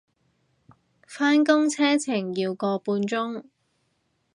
[1.05, 3.43] 返工車程要個半鐘